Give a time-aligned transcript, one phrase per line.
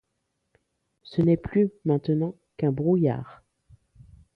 [1.03, 3.43] Ce n’est plus, maintenant, qu’un brouillard.